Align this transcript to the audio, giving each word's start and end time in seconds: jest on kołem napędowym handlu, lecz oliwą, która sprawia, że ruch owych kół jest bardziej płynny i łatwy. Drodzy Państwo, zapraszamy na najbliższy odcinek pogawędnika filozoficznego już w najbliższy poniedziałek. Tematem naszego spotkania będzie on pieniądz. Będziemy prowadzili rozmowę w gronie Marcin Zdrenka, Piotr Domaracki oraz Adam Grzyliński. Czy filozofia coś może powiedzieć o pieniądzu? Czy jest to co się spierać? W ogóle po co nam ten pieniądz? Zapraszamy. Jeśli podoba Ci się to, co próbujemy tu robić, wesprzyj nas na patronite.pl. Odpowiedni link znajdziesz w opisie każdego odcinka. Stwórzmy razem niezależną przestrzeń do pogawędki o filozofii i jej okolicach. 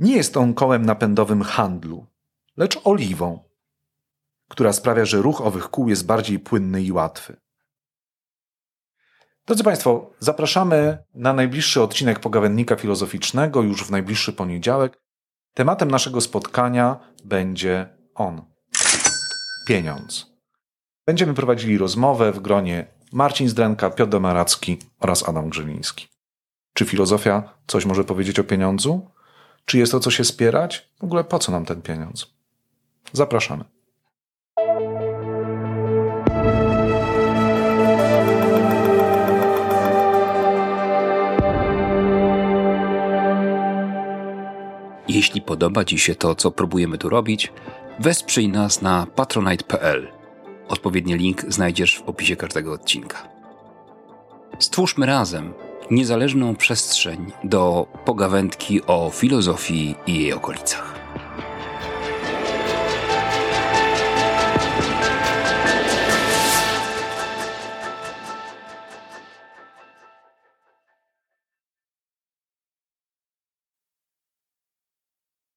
jest 0.00 0.36
on 0.36 0.54
kołem 0.54 0.86
napędowym 0.86 1.42
handlu, 1.42 2.06
lecz 2.56 2.80
oliwą, 2.84 3.48
która 4.48 4.72
sprawia, 4.72 5.04
że 5.04 5.22
ruch 5.22 5.40
owych 5.40 5.68
kół 5.68 5.88
jest 5.88 6.06
bardziej 6.06 6.38
płynny 6.38 6.82
i 6.82 6.92
łatwy. 6.92 7.36
Drodzy 9.46 9.64
Państwo, 9.64 10.10
zapraszamy 10.18 10.98
na 11.14 11.32
najbliższy 11.32 11.82
odcinek 11.82 12.20
pogawędnika 12.20 12.76
filozoficznego 12.76 13.62
już 13.62 13.84
w 13.84 13.90
najbliższy 13.90 14.32
poniedziałek. 14.32 15.00
Tematem 15.54 15.90
naszego 15.90 16.20
spotkania 16.20 16.98
będzie 17.24 17.96
on 18.14 18.42
pieniądz. 19.68 20.26
Będziemy 21.06 21.34
prowadzili 21.34 21.78
rozmowę 21.78 22.32
w 22.32 22.40
gronie 22.40 22.86
Marcin 23.12 23.48
Zdrenka, 23.48 23.90
Piotr 23.90 24.10
Domaracki 24.10 24.78
oraz 25.00 25.28
Adam 25.28 25.48
Grzyliński. 25.48 26.08
Czy 26.74 26.84
filozofia 26.84 27.54
coś 27.66 27.86
może 27.86 28.04
powiedzieć 28.04 28.38
o 28.38 28.44
pieniądzu? 28.44 29.10
Czy 29.68 29.78
jest 29.78 29.92
to 29.92 30.00
co 30.00 30.10
się 30.10 30.24
spierać? 30.24 30.88
W 31.00 31.04
ogóle 31.04 31.24
po 31.24 31.38
co 31.38 31.52
nam 31.52 31.64
ten 31.64 31.82
pieniądz? 31.82 32.26
Zapraszamy. 33.12 33.64
Jeśli 45.08 45.42
podoba 45.42 45.84
Ci 45.84 45.98
się 45.98 46.14
to, 46.14 46.34
co 46.34 46.50
próbujemy 46.50 46.98
tu 46.98 47.08
robić, 47.08 47.52
wesprzyj 47.98 48.48
nas 48.48 48.82
na 48.82 49.06
patronite.pl. 49.14 50.08
Odpowiedni 50.68 51.14
link 51.14 51.42
znajdziesz 51.48 51.98
w 51.98 52.08
opisie 52.08 52.36
każdego 52.36 52.72
odcinka. 52.72 53.28
Stwórzmy 54.58 55.06
razem 55.06 55.54
niezależną 55.90 56.56
przestrzeń 56.56 57.32
do 57.44 57.86
pogawędki 58.04 58.82
o 58.86 59.10
filozofii 59.10 59.94
i 60.06 60.14
jej 60.14 60.32
okolicach. 60.32 60.97